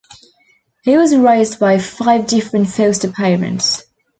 [0.81, 3.83] He was raised by five different foster parents.